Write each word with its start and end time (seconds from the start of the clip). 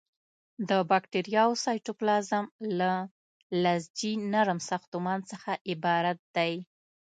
د 0.69 0.71
باکتریاوو 0.89 1.61
سایتوپلازم 1.65 2.45
له 2.79 2.93
لزجي 3.63 4.13
نرم 4.33 4.59
ساختمان 4.69 5.19
څخه 5.31 5.51
عبارت 5.71 6.19
دی. 6.35 6.53